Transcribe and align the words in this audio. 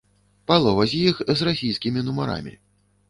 Палова 0.51 0.87
з 0.93 1.01
іх 1.11 1.21
з 1.41 1.47
расійскімі 1.49 2.05
нумарамі. 2.11 2.59